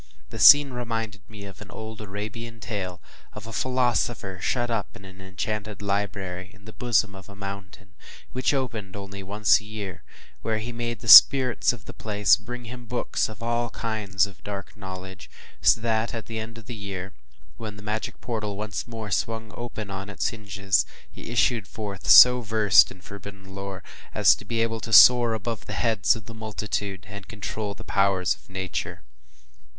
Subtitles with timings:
[0.31, 3.03] The scene reminded me of an old Arabian tale,
[3.33, 7.93] of a philosopher shut up in an enchanted library, in the bosom of a mountain,
[8.31, 10.01] which opened only once a year;
[10.41, 14.43] where he made the spirits of the place bring him books of all kinds of
[14.43, 15.29] dark knowledge,
[15.61, 17.13] so that at the end of the year,
[17.57, 22.41] when the magic portal once more swung open on its hinges, he issued forth so
[22.41, 23.83] versed in forbidden lore,
[24.15, 27.75] as to be able to soar above the heads of the multitude, and to control
[27.75, 29.03] the powers of Nature.